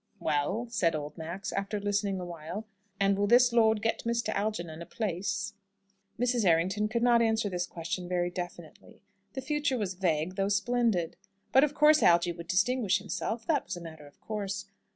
"Well," 0.19 0.65
said 0.67 0.95
old 0.95 1.15
Max, 1.15 1.53
after 1.53 1.79
listening 1.79 2.19
awhile, 2.19 2.65
"and 2.99 3.15
will 3.15 3.27
this 3.27 3.53
lord 3.53 3.83
get 3.83 4.03
Mr. 4.03 4.29
Algernon 4.29 4.81
a 4.81 4.85
place?" 4.87 5.53
Mrs. 6.19 6.43
Errington 6.43 6.87
could 6.87 7.03
not 7.03 7.21
answer 7.21 7.49
this 7.51 7.67
question 7.67 8.09
very 8.09 8.31
definitely. 8.31 9.03
The 9.33 9.41
future 9.41 9.77
was 9.77 9.93
vague, 9.93 10.37
though 10.37 10.49
splendid. 10.49 11.17
But 11.51 11.63
of 11.63 11.75
course 11.75 12.01
Algy 12.01 12.31
would 12.31 12.47
distinguish 12.47 12.97
himself. 12.97 13.45
That 13.45 13.65
was 13.65 13.77
a 13.77 13.81
matter 13.81 14.07
of 14.07 14.19
course. 14.21 14.65